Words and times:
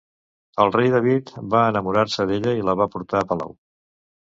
El 0.63 0.71
Rei 0.75 0.89
David 0.95 1.29
va 1.51 1.61
enamorar-se 1.75 2.27
d'ella 2.33 2.57
i 2.63 2.67
la 2.71 2.77
va 2.83 2.91
portar 2.97 3.23
a 3.25 3.31
palau. 3.35 3.57